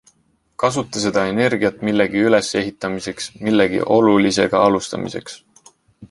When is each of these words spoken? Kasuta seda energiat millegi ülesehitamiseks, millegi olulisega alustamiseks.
Kasuta 0.61 1.01
seda 1.01 1.25
energiat 1.33 1.83
millegi 1.89 2.23
ülesehitamiseks, 2.29 3.27
millegi 3.47 3.83
olulisega 3.97 4.63
alustamiseks. 4.71 5.37